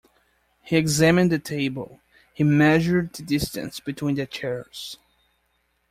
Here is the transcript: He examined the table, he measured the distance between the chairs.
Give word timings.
He 0.63 0.77
examined 0.77 1.31
the 1.31 1.37
table, 1.37 2.01
he 2.33 2.43
measured 2.43 3.13
the 3.13 3.21
distance 3.21 3.79
between 3.79 4.15
the 4.15 4.25
chairs. 4.25 4.97